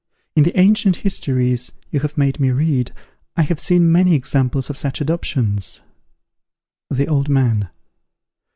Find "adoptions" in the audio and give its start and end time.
4.99-5.81